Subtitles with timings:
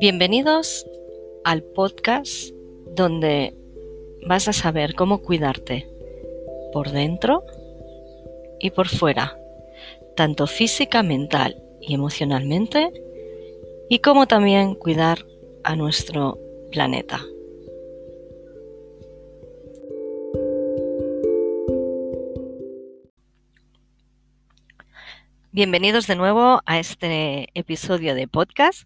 [0.00, 0.86] Bienvenidos
[1.42, 2.50] al podcast
[2.94, 3.52] donde
[4.28, 5.90] vas a saber cómo cuidarte
[6.72, 7.42] por dentro
[8.60, 9.36] y por fuera,
[10.14, 12.92] tanto física, mental y emocionalmente,
[13.88, 15.26] y cómo también cuidar
[15.64, 16.38] a nuestro
[16.70, 17.20] planeta.
[25.50, 28.84] Bienvenidos de nuevo a este episodio de podcast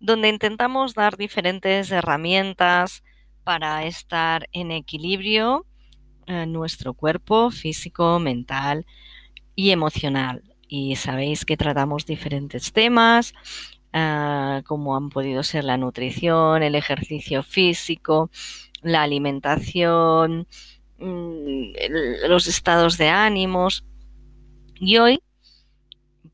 [0.00, 3.04] donde intentamos dar diferentes herramientas
[3.44, 5.66] para estar en equilibrio
[6.26, 8.86] en nuestro cuerpo físico, mental
[9.54, 10.42] y emocional.
[10.68, 13.34] Y sabéis que tratamos diferentes temas,
[13.92, 18.30] ah, como han podido ser la nutrición, el ejercicio físico,
[18.82, 20.46] la alimentación,
[20.98, 23.84] mm, los estados de ánimos.
[24.76, 25.22] Y hoy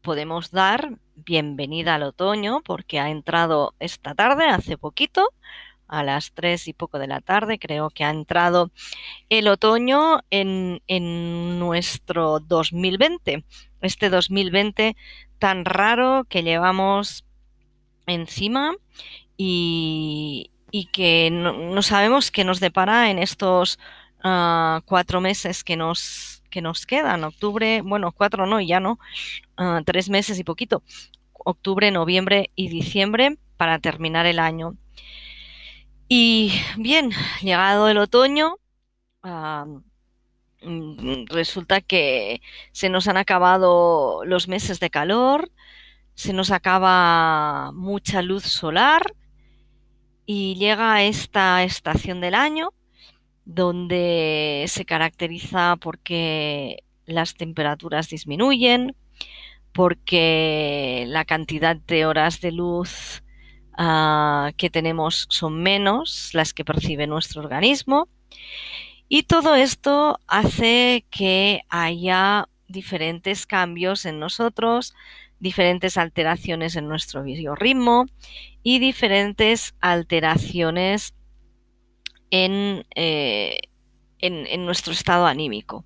[0.03, 5.33] podemos dar bienvenida al otoño porque ha entrado esta tarde, hace poquito,
[5.89, 8.71] a las tres y poco de la tarde, creo que ha entrado
[9.29, 10.81] el otoño en,
[11.59, 13.45] nuestro 2020,
[13.83, 14.97] este 2020
[15.39, 17.25] tan raro que llevamos
[18.07, 18.75] encima
[19.37, 20.51] y,
[20.93, 23.79] que no, sabemos qué nos depara en estos
[24.23, 27.23] ah, cuatro meses que nos que nos quedan.
[27.23, 28.99] Octubre, bueno, cuatro no, ya no,
[29.59, 30.83] ah, tres meses y poquito.
[31.35, 34.75] Octubre, noviembre y diciembre para terminar el año.
[36.09, 37.11] Y bien,
[37.43, 38.57] llegado el otoño,
[40.63, 42.41] mm, resulta que
[42.73, 45.51] se nos han acabado los meses de calor,
[46.15, 49.15] se nos acaba mucha luz solar
[50.25, 52.73] y llega esta estación del año
[53.47, 58.95] donde se caracteriza porque las temperaturas disminuyen,
[59.73, 63.23] porque la cantidad de horas de luz
[63.79, 68.09] ah, que tenemos son menos las que percibe nuestro organismo.
[69.09, 74.93] Y todo esto hace que haya diferentes cambios en nosotros,
[75.39, 78.07] diferentes alteraciones en nuestro biorritmo
[78.65, 81.15] y diferentes alteraciones
[82.31, 83.59] eh,
[84.19, 85.85] en, nuestro estado anímico.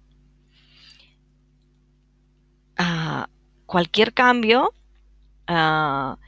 [2.76, 3.28] Ah,
[3.66, 4.74] cualquier cambio
[5.46, 6.18] ah,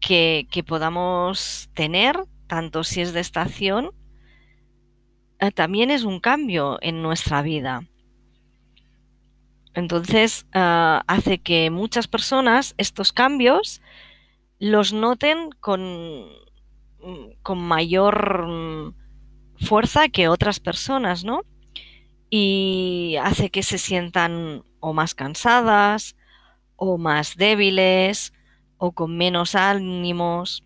[0.00, 3.90] que, podamos tener, tanto si es de estación,
[5.40, 7.82] ah, también es un cambio en nuestra vida.
[9.74, 13.80] Entonces hace que muchas personas estos cambios
[14.58, 16.26] los noten con,
[17.42, 18.94] con mayor
[19.60, 21.42] fuerza que otras personas, ¿no?
[22.30, 26.16] Y hace que se sientan o más cansadas,
[26.76, 28.32] o más débiles,
[28.76, 30.64] o con menos ánimos.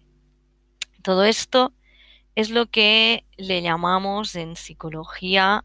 [1.02, 1.72] Todo esto
[2.34, 5.64] es lo que le llamamos en psicología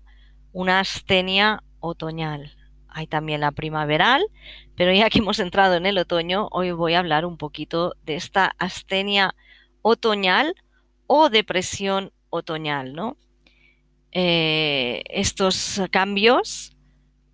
[0.52, 2.56] una astenia otoñal.
[2.88, 4.26] Hay también la primaveral,
[4.76, 8.16] pero ya que hemos entrado en el otoño, hoy voy a hablar un poquito de
[8.16, 9.36] esta astenia
[9.82, 10.56] otoñal
[11.06, 13.18] o depresión otoñal, ¿no?
[14.12, 16.78] Eh, estos cambios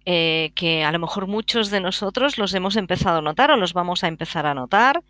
[0.05, 3.73] eh, que a lo mejor muchos de nosotros los hemos empezado a notar o los
[3.73, 5.01] vamos a empezar a notar,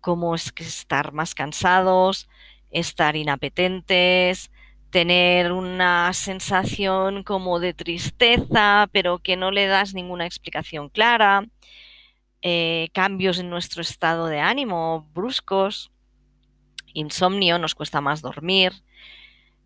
[0.00, 2.28] como es que estar más cansados,
[2.70, 4.52] estar inapetentes,
[4.90, 11.46] tener una sensación como de tristeza, pero que no le das ninguna explicación clara,
[12.42, 15.90] eh, cambios en nuestro estado de ánimo bruscos,
[16.94, 18.72] insomnio, nos cuesta más dormir,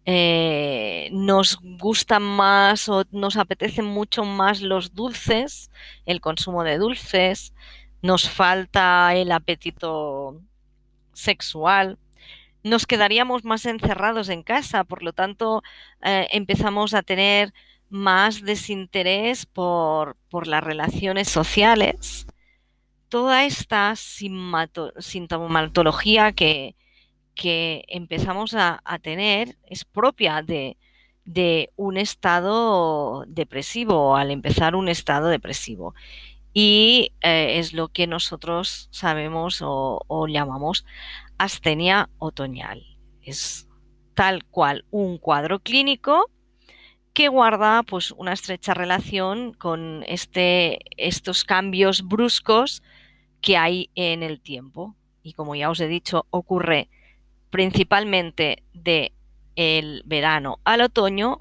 [0.07, 5.71] eh, nos gustan más o nos apetecen mucho más los dulces,
[6.05, 7.55] el consumo de dulces,
[8.03, 10.41] nos falta el apetito
[11.15, 11.99] sexual,
[12.63, 15.63] nos quedaríamos más encerrados en casa, por lo tanto
[16.03, 17.55] eh, empezamos a tener
[17.89, 22.27] más desinterés por, por las relaciones sociales.
[23.09, 26.75] Toda esta sintomatología que,
[27.35, 30.77] que empezamos a, tener es propia de,
[31.77, 35.95] un estado depresivo, al empezar un estado depresivo.
[36.53, 40.85] Y eh, es lo que nosotros sabemos o, o, llamamos
[41.39, 42.85] astenia otoñal.
[43.23, 43.69] Es
[44.15, 46.31] tal cual un cuadro clínico
[47.15, 52.83] que guarda pues, una estrecha relación con este, estos cambios bruscos
[53.41, 54.97] que hay en el tiempo.
[55.23, 56.91] Y como ya os he dicho, ocurre
[57.55, 59.13] principalmente de
[59.55, 61.39] el verano al otoño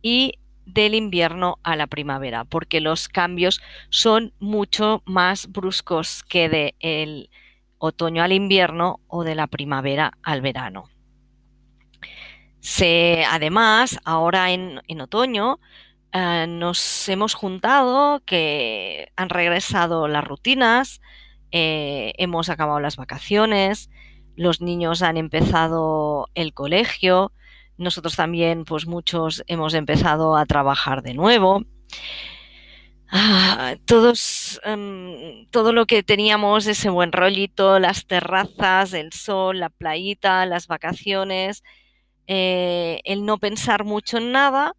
[0.00, 6.76] y del invierno a la primavera, porque los cambios son mucho más bruscos que de
[6.78, 7.30] el
[7.78, 10.88] otoño al invierno o de la primavera al verano.
[12.60, 15.58] Se, además, ahora en, otoño
[16.12, 21.00] eh, nos hemos juntado, que han regresado las rutinas,
[21.50, 23.90] eh, hemos acabado las vacaciones,
[24.36, 27.32] los niños han empezado el colegio,
[27.76, 31.64] nosotros también, pues muchos hemos empezado a trabajar de nuevo.
[33.12, 39.68] Ah, todos, em, todo lo que teníamos, ese buen rollito, las terrazas, el sol, la
[39.70, 41.64] playita, las vacaciones,
[42.28, 44.76] eh, el no pensar mucho en nada,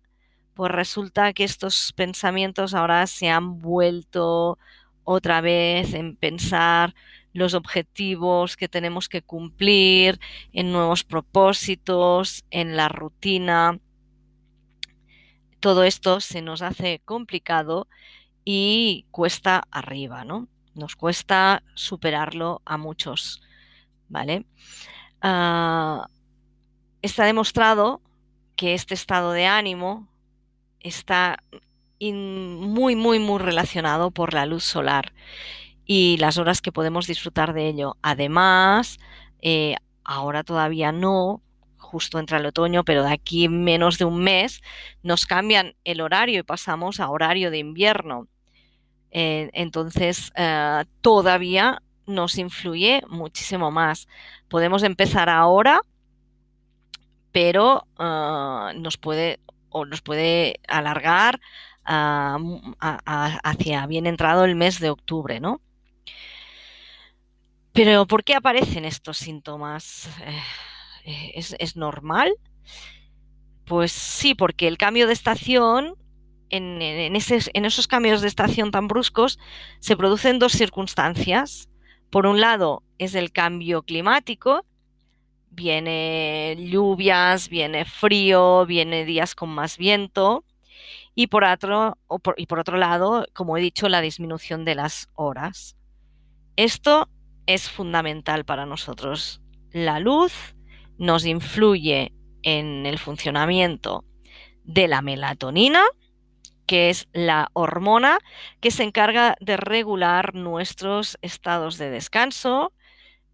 [0.53, 4.57] pues resulta que estos pensamientos ahora se han vuelto
[5.03, 6.93] otra vez en pensar
[7.33, 10.19] los objetivos que tenemos que cumplir,
[10.53, 13.79] en nuevos propósitos, en la rutina.
[15.59, 17.87] Todo esto se nos hace complicado
[18.43, 20.47] y cuesta arriba, ¿no?
[20.73, 23.41] Nos cuesta superarlo a muchos,
[24.09, 24.45] ¿vale?
[25.21, 26.07] Ah,
[27.01, 28.01] está demostrado
[28.55, 30.07] que este estado de ánimo
[30.79, 31.43] está
[31.99, 35.13] muy, muy, muy relacionado por la luz solar
[35.93, 37.97] y las horas que podemos disfrutar de ello.
[38.01, 38.97] Además,
[39.41, 41.41] eh, ahora todavía no,
[41.77, 44.61] justo entra el otoño, pero de aquí menos de un mes
[45.03, 48.29] nos cambian el horario y pasamos a horario de invierno.
[49.11, 54.07] Eh, entonces, eh, todavía nos influye muchísimo más.
[54.47, 55.81] Podemos empezar ahora,
[57.33, 57.85] pero
[58.77, 61.41] nos puede o nos puede alargar
[61.83, 65.59] hacia bien entrado el mes de octubre, ¿no?
[67.73, 70.09] Pero ¿por qué aparecen estos síntomas?
[71.05, 72.33] Eh, ¿Es, normal?
[73.65, 75.95] Pues sí, porque el cambio de estación,
[76.49, 79.39] en, en, esos cambios de estación tan bruscos,
[79.79, 81.69] se producen dos circunstancias.
[82.09, 84.65] Por un lado, es el cambio climático,
[85.49, 90.43] viene lluvias, viene frío, viene días con más viento.
[91.15, 91.97] Y por otro,
[92.35, 95.77] y por otro lado, como he dicho, la disminución de las horas.
[96.57, 97.09] Esto
[97.45, 99.41] es fundamental para nosotros.
[99.71, 100.55] La luz
[100.97, 104.05] nos influye en el funcionamiento
[104.63, 105.83] de la melatonina,
[106.65, 108.19] que es la hormona
[108.59, 112.73] que se encarga de regular nuestros estados de descanso,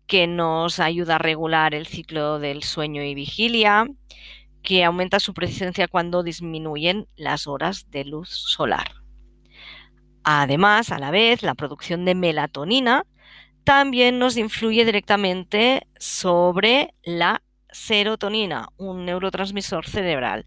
[0.08, 3.86] que nos ayuda a regular el ciclo del sueño y vigilia,
[4.64, 8.92] que aumenta su presencia cuando disminuyen las horas de luz solar.
[10.24, 13.06] Además, a la vez, la producción de melatonina
[13.68, 20.46] también nos influye directamente sobre la serotonina, un neurotransmisor cerebral.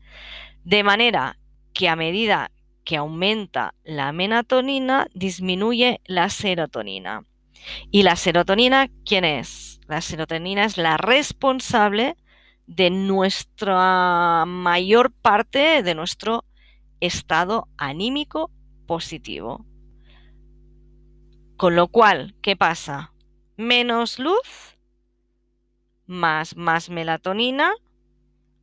[0.64, 1.36] De manera
[1.74, 2.50] que a medida
[2.82, 7.24] que aumenta la melatonina, disminuye la serotonina.
[7.90, 9.82] ¿Y la serotonina quién es?
[9.86, 12.16] La serotonina es la responsable
[12.66, 16.46] de nuestra mayor parte de nuestro
[17.00, 18.50] estado anímico
[18.86, 19.66] positivo.
[21.58, 23.09] Con lo cual, ¿qué pasa?
[23.60, 24.78] Menos luz,
[26.06, 27.74] más más melatonina,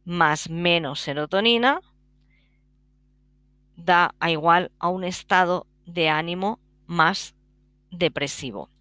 [0.05, 1.81] más menos serotonina,
[3.75, 7.35] da igual a un estado de ánimo más
[7.91, 8.71] depresivo.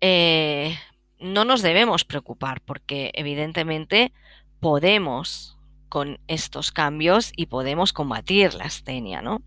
[0.00, 0.76] Eh,
[1.20, 4.12] no nos debemos preocupar porque evidentemente
[4.58, 5.56] podemos
[5.88, 9.42] con estos cambios y podemos combatir la astenia, ¿no?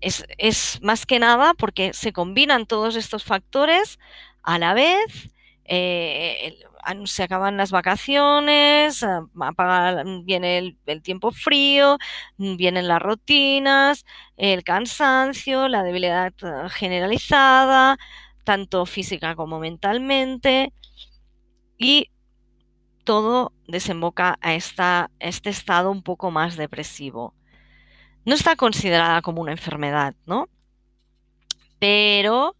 [0.00, 3.98] Es, más que nada porque se combinan todos estos factores
[4.42, 5.30] a la vez.
[5.64, 6.58] Eh,
[7.04, 9.04] se acaban las vacaciones,
[10.24, 11.98] viene el, tiempo frío,
[12.36, 14.04] vienen las rutinas,
[14.36, 17.98] el cansancio, la debilidad eh, generalizada,
[18.44, 20.72] tanto física como mentalmente,
[21.78, 22.10] y
[23.04, 27.34] todo desemboca a, esta, este estado un poco más depresivo.
[28.26, 30.48] No está considerada como una enfermedad, ¿no?
[31.78, 32.56] Pero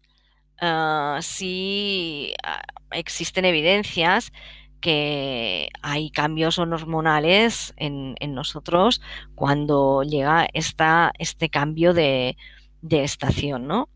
[0.61, 4.31] ah, sí ah, existen evidencias
[4.79, 9.01] que hay cambios hormonales en, nosotros
[9.35, 12.37] cuando llega esta, este cambio de,
[12.81, 13.89] de estación, ¿no?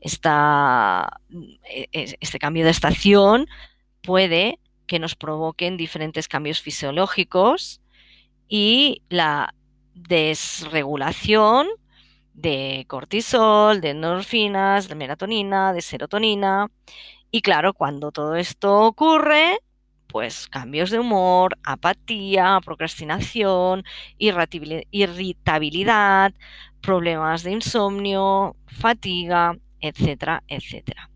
[0.00, 1.20] Esta,
[1.64, 3.48] e, e, este cambio de estación
[4.02, 7.80] puede que nos provoquen diferentes cambios fisiológicos
[8.48, 9.54] y la
[10.08, 11.66] desregulación
[12.34, 16.70] de cortisol, de endorfinas, de melatonina, de serotonina.
[17.30, 19.58] Y claro, cuando todo esto ocurre,
[20.06, 23.84] pues cambios de humor, apatía, procrastinación,
[24.18, 26.32] irritabilidad,
[26.80, 31.10] problemas de insomnio, fatiga, etcétera, etcétera.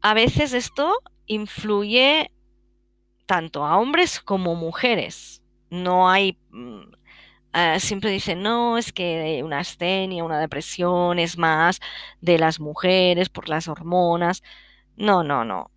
[0.00, 2.30] a veces esto influye
[3.26, 5.42] tanto a hombres como mujeres.
[5.70, 6.38] No hay...
[6.50, 6.92] Mm,
[7.52, 11.80] ah, siempre dicen, no, es que una astenia, una depresión es más
[12.20, 14.42] de las mujeres por las hormonas.
[14.96, 15.70] No, no, no.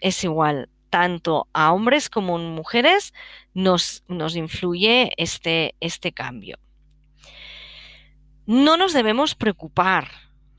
[0.00, 0.68] Es igual.
[0.90, 3.12] Tanto a hombres como a mujeres
[3.52, 6.58] nos, nos influye este, este cambio.
[8.46, 10.08] No nos debemos preocupar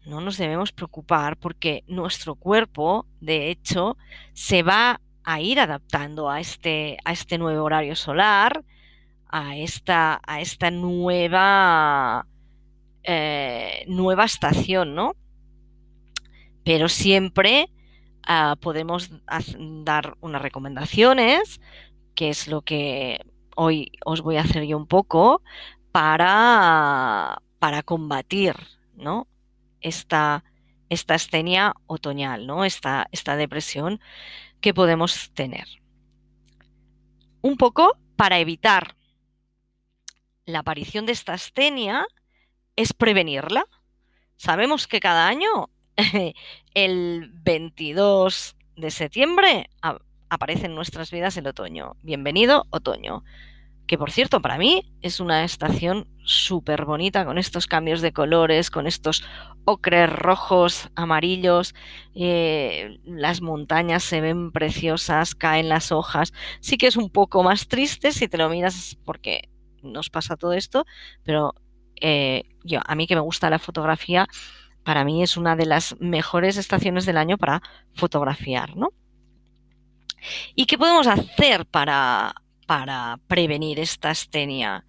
[0.06, 3.98] no nos debemos preocupar porque nuestro cuerpo, de hecho,
[4.34, 8.64] se va a ir adaptando a este, a este nuevo horario solar,
[9.28, 12.28] a esta, a esta nueva,
[13.04, 15.16] eh, nueva estación, ¿no?
[16.64, 17.70] Pero siempre
[18.26, 19.12] ah, podemos
[19.84, 21.60] dar unas recomendaciones,
[22.14, 23.20] que es lo que
[23.56, 25.42] hoy os voy a hacer yo un poco,
[25.92, 28.54] para, para combatir,
[28.96, 29.28] ¿no?
[29.86, 30.44] esta,
[30.90, 32.66] esta astenia otoñal, ¿no?
[32.66, 34.02] esta, esta depresión
[34.62, 35.68] que podemos tener.
[37.42, 38.96] Un poco para evitar
[40.46, 42.06] la aparición de esta astenia
[42.76, 43.66] es prevenirla.
[44.36, 45.70] Sabemos que cada año,
[46.74, 49.70] el 22 de septiembre,
[50.30, 51.96] aparece en nuestras vidas el otoño.
[52.02, 53.24] Bienvenido otoño
[53.88, 58.72] que por cierto para mí es una estación súper bonita con estos cambios de colores,
[58.72, 59.24] con estos
[59.66, 61.76] ocres rojos, amarillos,
[62.16, 67.68] eh, las montañas se ven preciosas, caen las hojas, sí que es un poco más
[67.68, 69.50] triste si te lo miras porque
[69.84, 70.86] nos pasa todo esto,
[71.24, 71.54] pero
[72.02, 74.28] eh, yo, a mí que me gusta la fotografía,
[74.84, 77.62] para mí es una de las mejores estaciones del año para
[77.94, 78.90] fotografiar, ¿no?
[80.56, 82.36] ¿Y qué podemos hacer para,
[82.66, 84.86] para prevenir esta astenia?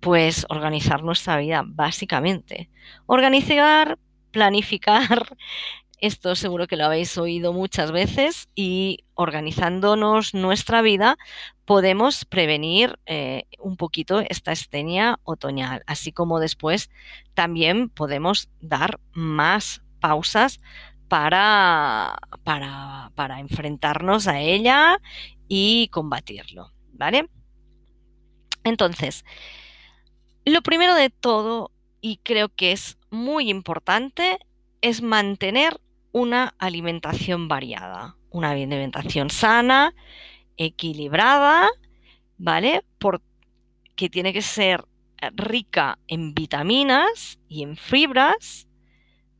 [0.00, 2.68] Pues organizar nuestra vida, básicamente.
[3.06, 3.98] Organizar,
[4.30, 5.36] planificar,
[6.02, 11.16] esto seguro que lo habéis oído muchas veces y organizándonos nuestra vida
[11.64, 16.90] podemos prevenir eh, un poquito esta astenia otoñal, así como después
[17.34, 20.60] también podemos dar más pausas
[21.06, 24.98] para, para, para enfrentarnos a ella
[25.46, 26.72] y combatirlo.
[26.92, 27.28] ¿Vale?
[28.64, 29.24] Entonces,
[30.44, 31.70] lo primero de todo,
[32.00, 34.38] y creo que es muy importante,
[34.80, 35.80] es mantener
[36.12, 39.94] una alimentación variada, una alimentación sana,
[40.56, 41.68] equilibrada,
[42.38, 42.84] ¿vale?
[42.98, 44.84] Porque tiene que ser
[45.34, 48.66] rica en vitaminas y en fibras,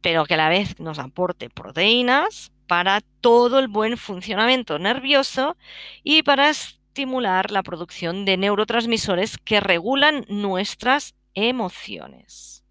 [0.00, 5.56] pero que a la vez nos aporte proteínas para todo el buen funcionamiento nervioso
[6.02, 6.52] y para
[6.92, 12.66] estimular la producción de neurotransmisores que regulan nuestras emociones.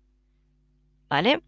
[1.09, 1.41] ¿Vale?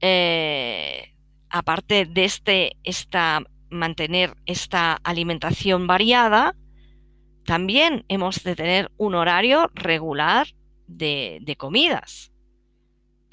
[0.00, 1.14] Eh,
[1.48, 6.56] aparte de este, esta, mantener esta alimentación variada,
[7.44, 10.48] también hemos de tener un horario regular
[10.88, 12.32] de, comidas.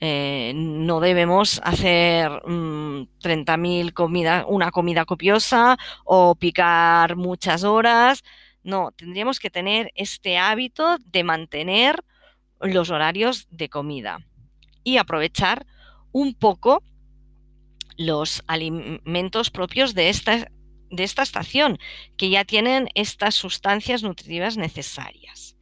[0.07, 8.24] Eh, no debemos hacer 30.000 mm, comidas, una comida copiosa o picar muchas horas.
[8.62, 12.03] No, tendríamos que tener este hábito de mantener
[12.62, 14.19] los horarios de comida
[14.83, 15.65] y aprovechar
[16.12, 16.83] un poco
[17.97, 20.51] los alimentos propios de esta,
[20.91, 21.79] de esta estación,
[22.15, 25.57] que ya tienen estas sustancias nutritivas necesarias.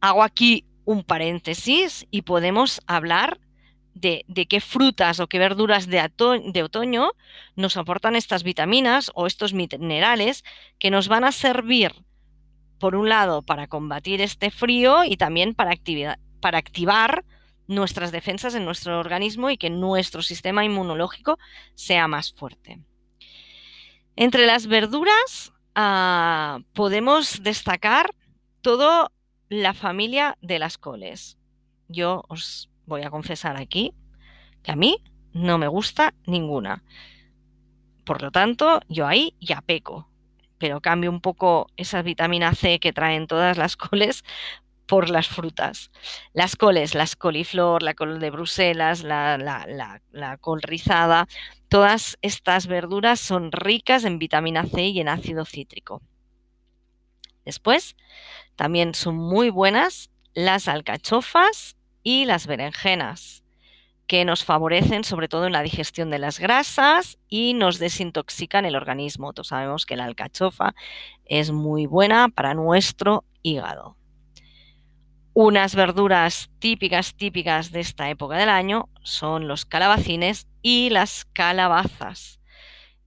[0.00, 3.40] Hago aquí un paréntesis y podemos hablar
[3.94, 7.12] de, qué frutas o qué verduras de, otoño
[7.56, 10.44] nos aportan estas vitaminas o estos minerales
[10.78, 11.92] que nos van a servir,
[12.78, 17.24] por un lado, para combatir este frío y también para, activar
[17.66, 21.38] nuestras defensas en nuestro organismo y que nuestro sistema inmunológico
[21.74, 22.80] sea más fuerte.
[24.16, 28.14] Entre las verduras ah, podemos destacar
[28.62, 29.12] todo
[29.48, 31.38] la familia de las coles.
[31.88, 33.94] Yo os voy a confesar aquí
[34.62, 35.02] que a mí
[35.32, 36.82] no me gusta ninguna.
[38.04, 40.08] Por lo tanto, yo ahí ya peco,
[40.58, 44.24] pero cambio un poco esa vitamina C que traen todas las coles
[44.86, 45.90] por las frutas.
[46.32, 51.28] Las coles, las coliflor, la col de Bruselas, la, la, col rizada,
[51.68, 56.00] todas estas verduras son ricas en vitamina C y en ácido cítrico.
[57.44, 57.96] Después,
[58.56, 61.77] también son muy buenas las alcachofas
[62.08, 63.44] y las berenjenas,
[64.06, 68.76] que nos favorecen sobre todo en la digestión de las grasas y nos desintoxican el
[68.76, 69.34] organismo.
[69.34, 70.74] Todos sabemos que la alcachofa
[71.26, 73.98] es muy buena para nuestro hígado.
[75.34, 82.40] Unas verduras típicas, típicas de esta época del año son los calabacines y las calabazas.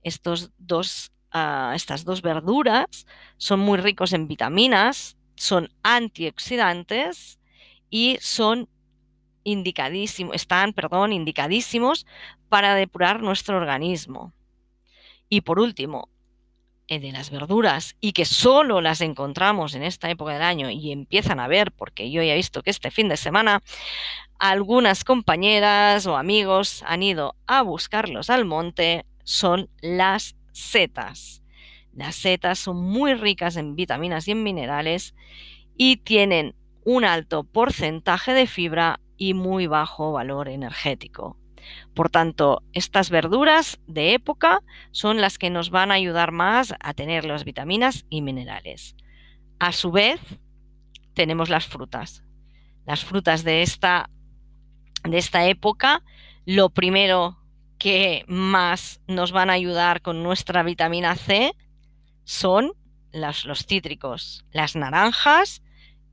[0.03, 7.39] estos dos, ah, estas dos verduras son muy ricos en vitaminas, son antioxidantes
[7.89, 8.69] y son
[9.43, 12.05] indicadísimos, están, perdón, indicadísimos
[12.49, 14.33] para depurar nuestro organismo.
[15.29, 16.09] Y por último,
[16.99, 21.39] de las verduras y que solo las encontramos en esta época del año y empiezan
[21.39, 23.61] a ver, porque yo ya he visto que este fin de semana
[24.39, 31.43] algunas compañeras o amigos han ido a buscarlos al monte, son las setas.
[31.93, 35.15] Las setas son muy ricas en vitaminas y en minerales
[35.77, 41.37] y tienen un alto porcentaje de fibra y muy bajo valor energético.
[41.93, 46.93] Por tanto, estas verduras de época son las que nos van a ayudar más a
[46.93, 48.95] tener las vitaminas y minerales.
[49.59, 50.19] A su vez,
[51.13, 52.23] tenemos las frutas.
[52.85, 54.09] Las frutas de esta,
[55.03, 56.03] de esta época,
[56.45, 57.37] lo primero
[57.77, 61.55] que más nos van a ayudar con nuestra vitamina C
[62.23, 62.73] son
[63.13, 65.61] los cítricos, las naranjas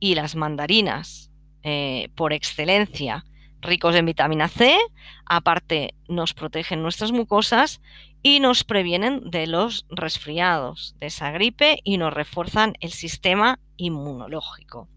[0.00, 1.30] y las mandarinas,
[1.62, 3.24] eh, por excelencia
[3.60, 4.78] ricos en vitamina C,
[5.26, 7.80] aparte nos protegen nuestras mucosas
[8.22, 14.88] y nos previenen de los resfriados, de esa gripe y nos refuerzan el sistema inmunológico.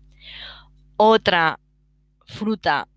[0.97, 1.59] Otra
[2.25, 2.87] fruta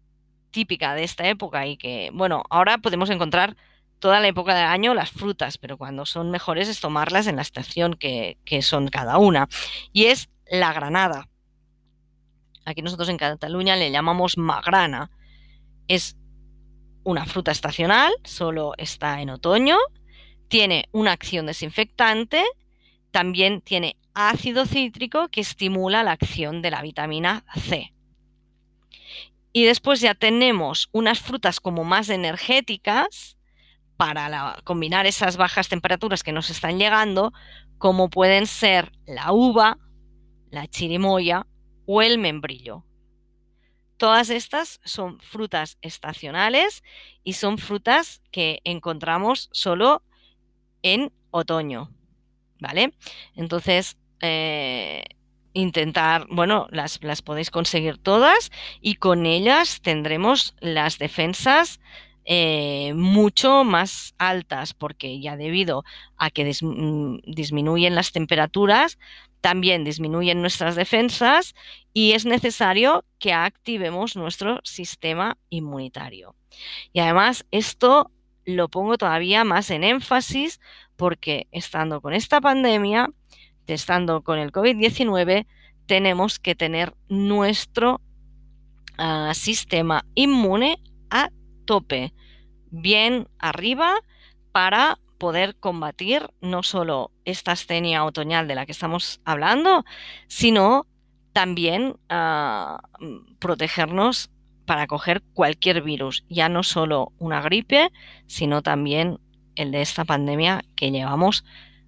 [0.50, 3.56] típica de esta época y que, bueno, ahora podemos encontrar
[3.98, 7.42] toda la época del año las frutas, pero cuando son mejores es tomarlas en la
[7.42, 9.48] estación que, que son cada una.
[9.92, 11.28] Y es la granada.
[12.64, 15.10] Aquí nosotros en Cataluña le llamamos magrana
[15.88, 16.16] es
[17.02, 19.76] una fruta estacional, solo está en otoño,
[20.48, 22.42] tiene una acción desinfectante,
[23.10, 27.92] también tiene ácido cítrico que estimula la acción de la vitamina C.
[29.52, 33.36] Y después ya tenemos unas frutas como más energéticas
[33.96, 37.32] para combinar esas bajas temperaturas que nos están llegando,
[37.78, 39.78] como pueden ser la uva,
[40.50, 41.46] la chirimoya
[41.86, 42.84] o el membrillo.
[43.96, 46.82] Todas estas son frutas estacionales
[47.22, 50.02] y son frutas que encontramos solo
[50.82, 51.90] en otoño,
[52.58, 52.92] ¿vale?
[53.36, 55.04] Entonces, eh,
[55.52, 61.80] intentar, bueno, las, las, podéis conseguir todas y con ellas tendremos las defensas
[62.26, 65.84] eh, mucho más altas porque ya debido
[66.16, 68.98] a que mm, disminuyen las temperaturas,
[69.44, 71.54] también disminuyen nuestras defensas
[71.92, 76.34] y es necesario que activemos nuestro sistema inmunitario.
[76.94, 78.10] Y además esto
[78.46, 80.60] lo pongo todavía más en énfasis
[80.96, 83.10] porque estando con esta pandemia,
[83.66, 85.46] estando con el COVID-19,
[85.84, 88.00] tenemos que tener nuestro
[88.96, 91.28] ah, sistema inmune a
[91.66, 92.14] tope,
[92.70, 93.96] bien arriba
[94.52, 99.82] para poder combatir no solo esta astenia otoñal de la que estamos hablando,
[100.26, 100.86] sino
[101.32, 102.82] también ah,
[103.38, 104.30] protegernos
[104.66, 107.90] para coger cualquier virus, ya no solo una gripe,
[108.26, 109.18] sino también
[109.56, 111.42] el de esta pandemia que llevamos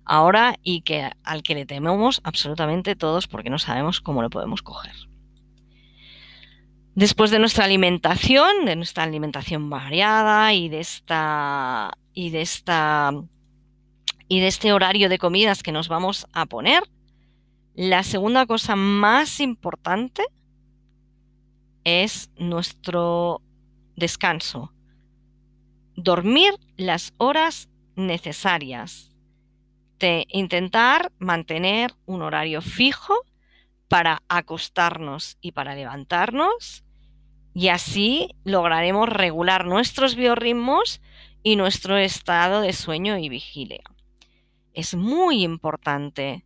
[0.06, 4.62] ahora y que al que le tememos absolutamente todos porque no sabemos cómo lo podemos
[4.62, 4.94] coger.
[6.94, 13.12] Después de nuestra alimentación, de nuestra alimentación variada y de esta y de esta
[14.26, 16.82] y de este horario de comidas que nos vamos a poner,
[17.74, 20.24] la segunda cosa más importante
[21.84, 23.42] es nuestro
[23.94, 24.72] descanso.
[25.94, 29.12] Dormir las horas necesarias.
[30.00, 33.14] De intentar mantener un horario fijo
[33.88, 36.82] para acostarnos y para levantarnos
[37.56, 41.00] y así lograremos regular nuestros biorritmos
[41.46, 43.84] y nuestro estado de sueño y vigilia.
[44.74, 46.44] Es muy importante,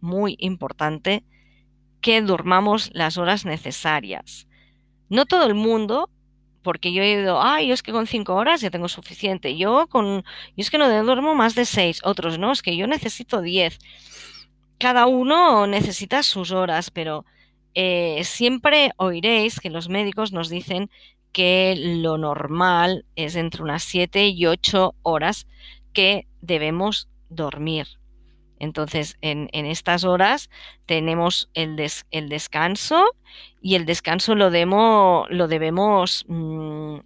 [0.00, 1.22] muy importante
[2.00, 4.48] que durmamos las horas necesarias.
[5.10, 6.08] No todo el mundo,
[6.62, 9.54] porque yo he ido, ay, es que con cinco horas ya tengo suficiente.
[9.58, 10.22] Yo con, yo
[10.56, 12.00] es que no duermo más de seis.
[12.02, 13.78] Otros no, es que yo necesito diez.
[14.78, 17.26] Cada uno necesita sus horas, pero
[17.74, 20.88] eh, siempre oiréis que los médicos nos dicen
[21.32, 25.46] que lo normal es entre unas 7 y 8 horas
[25.92, 27.86] que debemos dormir.
[28.60, 30.50] Entonces, en, estas horas
[30.86, 33.04] tenemos el, descanso
[33.62, 36.96] y el descanso lo, lo debemos, mm,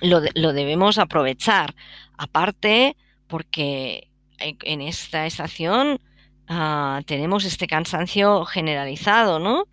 [0.00, 1.74] lo, debemos aprovechar.
[2.16, 6.00] Aparte, porque en esta estación
[6.46, 9.66] Ah, tenemos este cansancio generalizado, ¿no?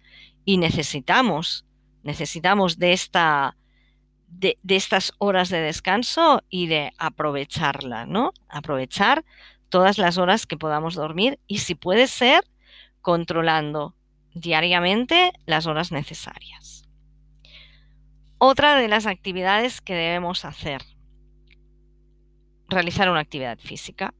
[0.45, 1.65] Y necesitamos,
[2.03, 3.57] necesitamos de esta,
[4.27, 8.33] de, estas horas de descanso y de aprovecharla, ¿no?
[8.49, 9.25] Aprovechar
[9.69, 12.43] todas las horas que podamos dormir y si puede ser
[13.01, 13.95] controlando
[14.33, 16.87] diariamente las horas necesarias.
[18.37, 20.81] Otra de las actividades que debemos hacer,
[22.67, 24.13] realizar una actividad física.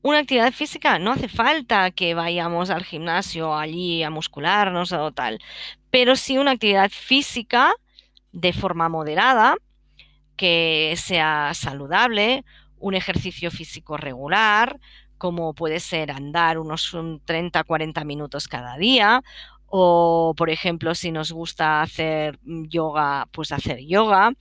[0.00, 5.40] Una actividad física no hace falta que vayamos al gimnasio allí a muscularnos o tal,
[5.90, 7.72] pero sí una actividad física
[8.32, 9.56] de forma moderada,
[10.36, 12.44] que sea saludable,
[12.78, 14.78] un ejercicio físico regular,
[15.18, 19.22] como puede ser andar unos 30-40 minutos cada día,
[19.66, 24.32] o por ejemplo, si nos gusta hacer yoga, pues hacer yoga,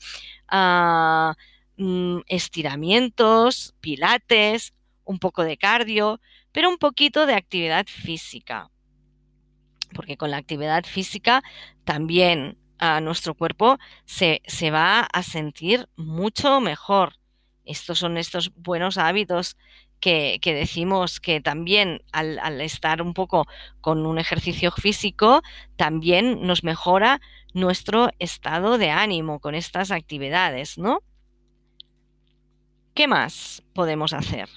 [0.48, 1.36] ah,
[1.78, 8.70] mm, estiramientos, pilates, un poco de cardio, pero un poquito de actividad física.
[9.98, 11.44] Porque con la actividad física
[11.84, 17.14] también a nuestro cuerpo se, va a sentir mucho mejor.
[17.66, 19.58] Estos son estos buenos hábitos
[20.00, 23.48] que, decimos que también al, al, estar un poco
[23.82, 25.42] con un ejercicio físico,
[25.78, 27.20] también nos mejora
[27.56, 31.00] nuestro estado de ánimo con estas actividades, ¿no?
[32.94, 34.48] ¿Qué más podemos hacer?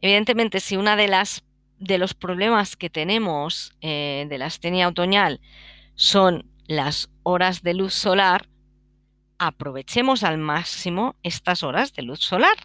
[0.00, 1.42] Evidentemente, si una de las
[1.82, 5.40] de los problemas que tenemos eh, de la astenia otoñal
[5.96, 8.48] son las horas de luz solar,
[9.38, 12.56] aprovechemos al máximo estas horas de luz solar.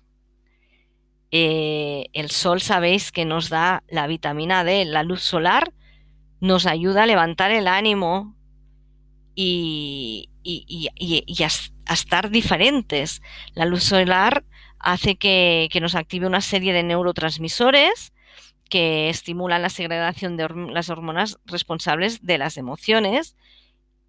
[1.32, 5.74] Eh, el sol sabéis que nos da la vitamina D, la luz solar
[6.40, 8.36] nos ayuda a levantar el ánimo
[9.34, 10.30] y,
[11.88, 13.24] a, estar diferentes.
[13.56, 14.46] La luz solar
[14.78, 18.14] hace que, que nos active una serie de neurotransmisores
[18.68, 23.36] que estimulan la segregación de las hormonas responsables de las emociones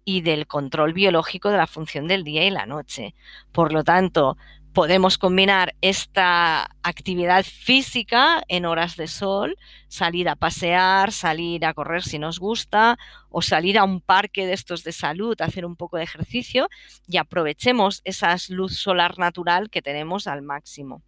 [0.05, 3.13] y del control biológico de la función del día y la noche.
[3.51, 4.37] Por lo tanto,
[4.73, 12.03] podemos combinar esta actividad física en horas de sol, salir a pasear, salir a correr
[12.03, 12.97] si nos gusta,
[13.29, 16.69] o salir a un parque de estos de salud, hacer un poco de ejercicio
[17.07, 21.03] y aprovechemos esa luz solar natural que tenemos al máximo.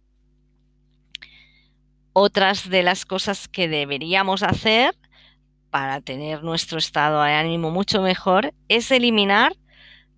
[2.12, 4.94] Otras de las cosas que deberíamos hacer
[5.70, 9.56] para tener nuestro estado de ánimo mucho mejor es eliminar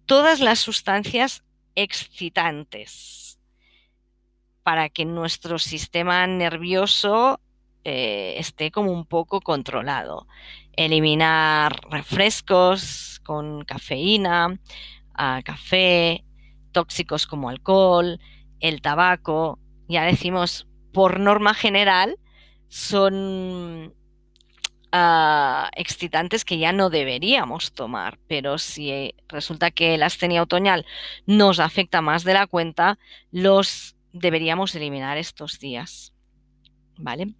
[0.06, 1.44] todas las sustancias
[1.76, 3.38] excitantes
[4.64, 7.40] para que nuestro sistema nervioso
[7.84, 10.26] eh, esté como un poco controlado.
[10.74, 14.58] Eliminar refrescos con cafeína,
[15.14, 16.24] ah, café,
[16.72, 18.18] tóxicos como alcohol,
[18.58, 19.58] el tabaco.
[19.86, 22.16] Ya decimos, por norma general,
[22.68, 23.92] son
[24.96, 30.86] Ah, excitantes que ya no deberíamos tomar, pero si resulta que la astenia otoñal
[31.26, 32.96] nos afecta más de la cuenta,
[33.32, 36.14] los deberíamos eliminar estos días.
[36.96, 37.34] ¿Vale?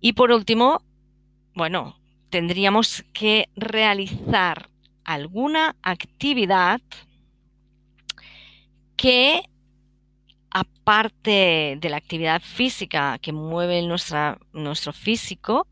[0.00, 0.82] Y por último,
[1.54, 4.70] bueno, tendríamos que realizar
[5.04, 6.80] alguna actividad
[8.96, 9.44] que
[10.50, 15.66] aparte de la actividad física que mueve nuestro físico,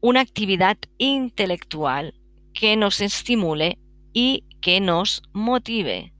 [0.00, 2.14] una actividad intelectual
[2.54, 3.78] que nos estimule
[4.12, 6.12] y que nos motive.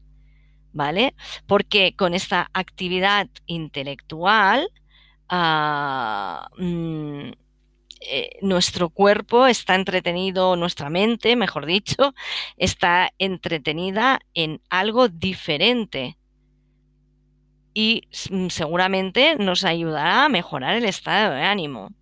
[0.72, 1.14] ¿Vale?
[1.46, 4.70] Porque con esta actividad intelectual,
[5.28, 7.30] ah, mm,
[8.00, 12.14] eh, nuestro cuerpo está entretenido, nuestra mente, mejor dicho,
[12.56, 16.16] está entretenida en algo diferente
[17.78, 21.92] y mm, seguramente nos ayudará a mejorar el estado de ánimo.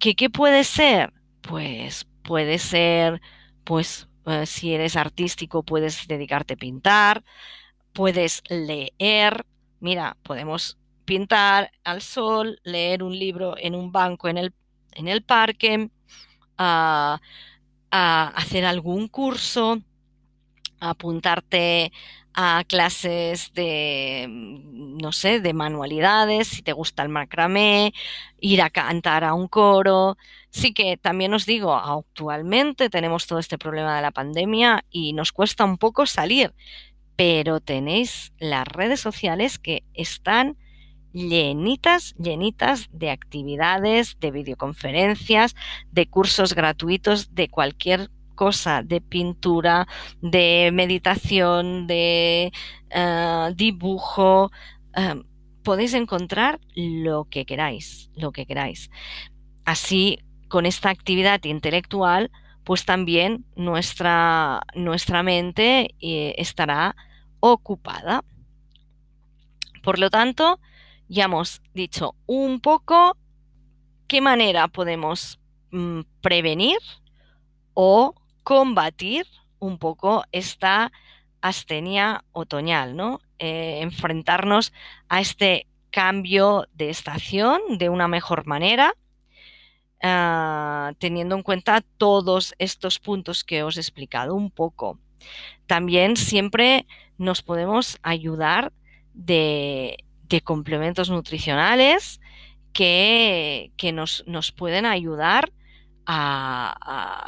[0.00, 1.12] ¿Qué, puede ser?
[1.40, 3.20] Pues puede ser,
[3.62, 7.22] pues eh, si eres artístico puedes dedicarte a pintar,
[7.92, 9.46] puedes leer,
[9.78, 14.52] mira, podemos pintar al sol, leer un libro en un banco en el,
[14.94, 15.90] en el parque,
[16.56, 17.20] a
[17.92, 19.80] hacer algún curso,
[20.80, 21.92] apuntarte
[22.40, 27.92] a clases de, mm, no sé, de manualidades, si te gusta el macramé,
[28.38, 30.16] ir a cantar a un coro.
[30.50, 35.32] Sí que también os digo, actualmente tenemos todo este problema de la pandemia y nos
[35.32, 36.54] cuesta un poco salir,
[37.16, 40.56] pero tenéis las redes sociales que están
[41.12, 45.56] llenitas, llenitas de actividades, de videoconferencias,
[45.90, 49.88] de cursos gratuitos de cualquier cosa de pintura,
[50.22, 52.52] de meditación, de
[52.90, 54.52] eh, dibujo.
[54.96, 55.20] Eh,
[55.64, 58.90] podéis encontrar lo que queráis, lo que queráis.
[59.64, 62.30] Así, con esta actividad intelectual,
[62.62, 66.94] pues también nuestra, nuestra mente eh, estará
[67.40, 68.24] ocupada.
[69.82, 70.60] Por lo tanto,
[71.08, 73.16] ya hemos dicho un poco
[74.06, 75.40] qué manera podemos
[75.72, 76.78] mm, prevenir
[77.74, 78.14] o
[78.48, 79.26] combatir
[79.58, 80.90] un poco esta
[81.42, 83.20] astenia otoñal, ¿no?
[83.38, 84.72] Eh, enfrentarnos
[85.10, 88.94] a este cambio de estación de una mejor manera,
[90.02, 94.98] ah, teniendo en cuenta todos estos puntos que os he explicado un poco.
[95.66, 96.86] También siempre
[97.18, 98.72] nos podemos ayudar
[99.12, 100.02] de,
[100.42, 102.18] complementos nutricionales
[102.72, 105.52] que, nos, nos, pueden ayudar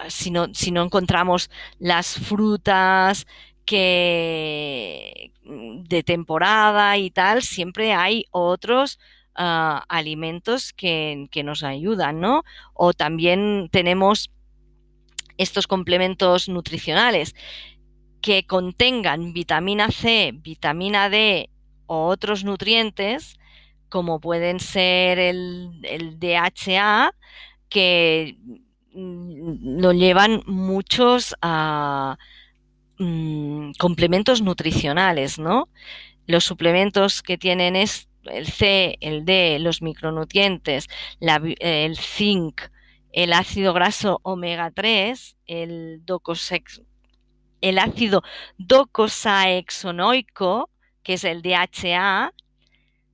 [0.08, 3.26] si, no, si no encontramos las frutas,
[3.70, 8.98] que mm, de temporada y tal, siempre hay otros
[9.36, 12.42] ah, alimentos que, nos ayudan, ¿no?
[12.74, 14.32] O también tenemos
[15.38, 17.36] estos complementos nutricionales
[18.20, 21.48] que contengan vitamina C, vitamina D
[21.86, 23.38] o otros nutrientes,
[23.88, 27.14] como pueden ser el, el DHA,
[27.68, 28.36] que
[28.94, 32.16] lo llevan muchos a...
[33.02, 35.70] Mm, complementos nutricionales, ¿no?
[36.26, 40.86] Los suplementos que tienen es el C, el D, los micronutrientes,
[41.18, 42.60] el zinc,
[43.12, 46.02] el ácido graso omega 3, el,
[47.62, 48.22] el ácido
[48.58, 50.68] docosahexonoico,
[51.02, 52.34] que es el DHA,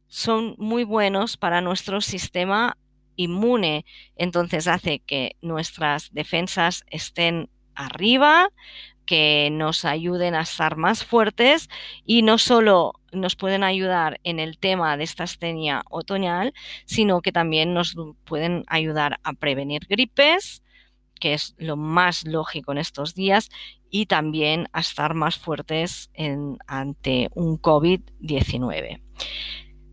[0.09, 2.77] son muy buenos para nuestro sistema
[3.17, 3.85] inmune.
[4.15, 8.51] Entonces hace que nuestras defensas estén arriba,
[9.05, 11.69] que nos ayuden a estar más fuertes
[12.05, 16.53] y no solo nos pueden ayudar en el tema de esta astenia otoñal,
[16.87, 20.63] sino que también nos pueden ayudar a prevenir gripes,
[21.21, 23.49] que es lo más lógico en estos días,
[23.89, 26.11] y también a estar más fuertes
[26.67, 29.01] ante un COVID-19.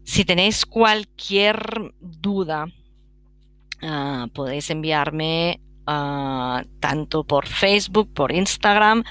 [0.04, 2.66] Si tenéis cualquier duda,
[3.84, 9.04] ah, podéis enviarme Ah, tanto por Facebook, por Instagram,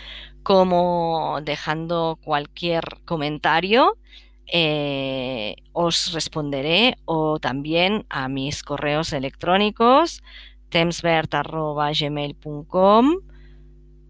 [0.43, 3.99] como dejando cualquier comentario.
[4.47, 10.23] Eh, os responderé o también a mis correos electrónicos
[10.69, 13.21] temsbert.gmail.com uh,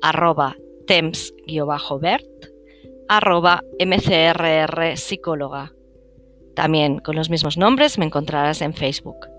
[0.00, 2.26] arroba temps-bert
[3.08, 5.74] arroba mcrr psicóloga.
[6.54, 9.29] También con los mismos nombres me encontrarás en Facebook.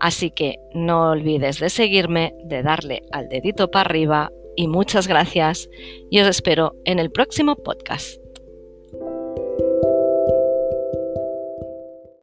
[0.00, 5.68] Así que no olvides de seguirme, de darle al dedito para arriba y muchas gracias
[6.10, 8.17] y os espero en el próximo podcast.